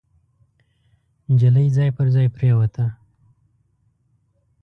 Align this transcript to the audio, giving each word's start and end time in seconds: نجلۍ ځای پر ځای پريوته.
نجلۍ 1.31 1.67
ځای 1.75 1.89
پر 1.97 2.07
ځای 2.15 2.27
پريوته. 2.35 2.85